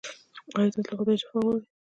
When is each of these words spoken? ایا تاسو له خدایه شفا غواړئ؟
ایا 0.57 0.71
تاسو 0.73 0.87
له 0.91 0.95
خدایه 0.99 1.19
شفا 1.21 1.39
غواړئ؟ 1.43 1.61